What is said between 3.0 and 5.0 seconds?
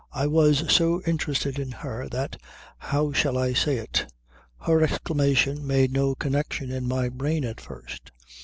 shall I say it, her